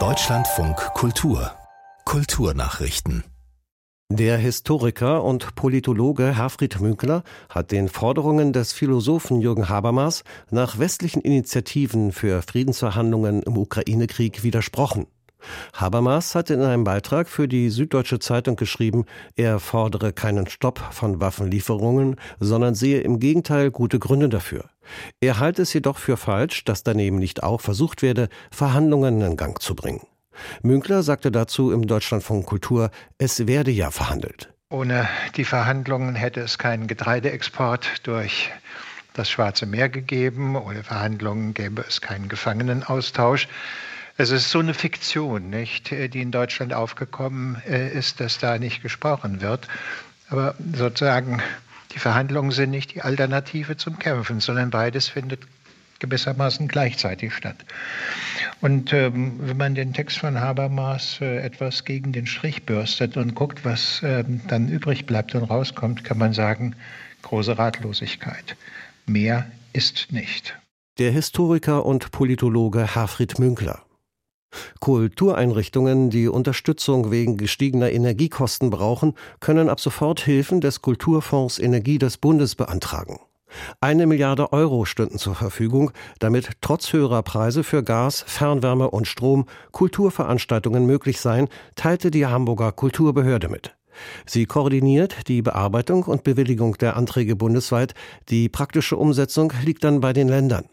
[0.00, 1.52] Deutschlandfunk Kultur
[2.04, 3.22] Kulturnachrichten
[4.10, 11.22] der Historiker und Politologe Herfried Münkler hat den Forderungen des Philosophen Jürgen Habermas nach westlichen
[11.22, 15.06] Initiativen für Friedensverhandlungen im Ukraine-Krieg widersprochen.
[15.74, 19.04] Habermas hatte in einem Beitrag für die Süddeutsche Zeitung geschrieben,
[19.36, 24.64] er fordere keinen Stopp von Waffenlieferungen, sondern sehe im Gegenteil gute Gründe dafür.
[25.20, 29.60] Er halte es jedoch für falsch, dass daneben nicht auch versucht werde, Verhandlungen in Gang
[29.60, 30.06] zu bringen.
[30.62, 34.52] Münkler sagte dazu im Deutschlandfunk Kultur, es werde ja verhandelt.
[34.70, 38.50] Ohne die Verhandlungen hätte es keinen Getreideexport durch
[39.12, 40.56] das Schwarze Meer gegeben.
[40.56, 43.46] Ohne Verhandlungen gäbe es keinen Gefangenenaustausch.
[44.16, 48.80] Es ist so eine Fiktion, nicht, die in Deutschland aufgekommen äh, ist, dass da nicht
[48.80, 49.66] gesprochen wird.
[50.28, 51.42] Aber sozusagen,
[51.92, 55.40] die Verhandlungen sind nicht die Alternative zum Kämpfen, sondern beides findet
[55.98, 57.56] gewissermaßen gleichzeitig statt.
[58.60, 63.34] Und ähm, wenn man den Text von Habermas äh, etwas gegen den Strich bürstet und
[63.34, 66.76] guckt, was äh, dann übrig bleibt und rauskommt, kann man sagen,
[67.22, 68.56] große Ratlosigkeit.
[69.06, 70.56] Mehr ist nicht.
[70.98, 73.83] Der Historiker und Politologe Harfried Münkler.
[74.84, 82.18] Kultureinrichtungen, die Unterstützung wegen gestiegener Energiekosten brauchen, können ab sofort Hilfen des Kulturfonds Energie des
[82.18, 83.18] Bundes beantragen.
[83.80, 89.46] Eine Milliarde Euro stünden zur Verfügung, damit trotz höherer Preise für Gas, Fernwärme und Strom
[89.72, 93.74] Kulturveranstaltungen möglich seien, teilte die Hamburger Kulturbehörde mit.
[94.26, 97.94] Sie koordiniert die Bearbeitung und Bewilligung der Anträge bundesweit,
[98.28, 100.66] die praktische Umsetzung liegt dann bei den Ländern.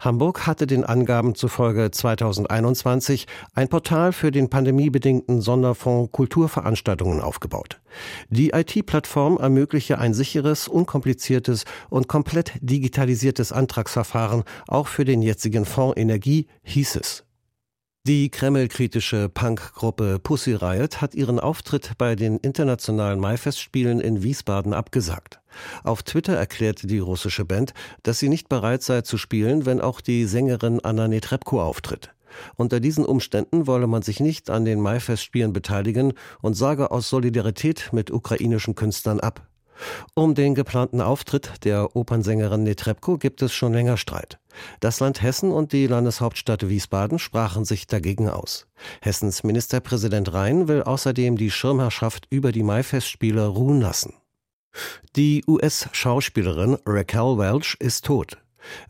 [0.00, 7.80] Hamburg hatte den Angaben zufolge 2021 ein Portal für den pandemiebedingten Sonderfonds Kulturveranstaltungen aufgebaut.
[8.28, 15.96] Die IT-Plattform ermögliche ein sicheres, unkompliziertes und komplett digitalisiertes Antragsverfahren auch für den jetzigen Fonds
[15.96, 17.25] Energie, hieß es.
[18.06, 25.40] Die Kreml-kritische Punkgruppe Pussy Riot hat ihren Auftritt bei den internationalen Maifestspielen in Wiesbaden abgesagt.
[25.82, 30.00] Auf Twitter erklärte die russische Band, dass sie nicht bereit sei zu spielen, wenn auch
[30.00, 32.14] die Sängerin Anna Netrebko auftritt.
[32.54, 37.88] Unter diesen Umständen wolle man sich nicht an den Maifestspielen beteiligen und sage aus Solidarität
[37.90, 39.48] mit ukrainischen Künstlern ab.
[40.14, 44.38] Um den geplanten Auftritt der Opernsängerin Netrebko gibt es schon länger Streit.
[44.80, 48.66] Das Land Hessen und die Landeshauptstadt Wiesbaden sprachen sich dagegen aus.
[49.00, 54.14] Hessens Ministerpräsident Rhein will außerdem die Schirmherrschaft über die Maifestspiele ruhen lassen.
[55.16, 58.38] Die US-Schauspielerin Raquel Welch ist tot.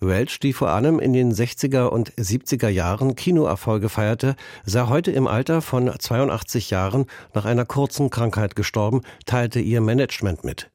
[0.01, 5.27] Welch, die vor allem in den 60er und 70er Jahren Kinoerfolge feierte, sei heute im
[5.27, 10.71] Alter von 82 Jahren nach einer kurzen Krankheit gestorben, teilte ihr Management mit.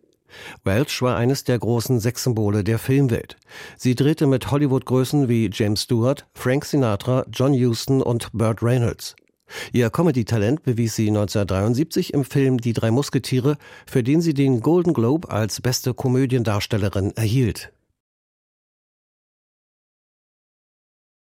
[0.63, 3.37] Welch war eines der großen Sexsymbole der Filmwelt.
[3.77, 9.15] Sie drehte mit Hollywood-Größen wie James Stewart, Frank Sinatra, John Huston und Burt Reynolds.
[9.73, 14.93] Ihr Comedy-Talent bewies sie 1973 im Film Die drei Musketiere, für den sie den Golden
[14.93, 17.71] Globe als beste Komödiendarstellerin erhielt.